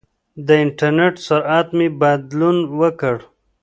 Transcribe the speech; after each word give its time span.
د 0.45 0.47
انټرنېټ 0.63 1.15
سرعت 1.27 1.67
مې 1.77 1.87
بدلون 2.01 2.57
وکړ. 2.79 3.15